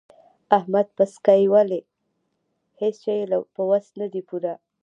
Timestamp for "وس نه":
3.69-4.07